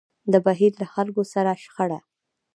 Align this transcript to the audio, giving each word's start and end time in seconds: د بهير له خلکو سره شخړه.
د 0.31 0.33
بهير 0.45 0.71
له 0.81 0.85
خلکو 0.93 1.21
سره 1.33 1.51
شخړه. 1.63 1.99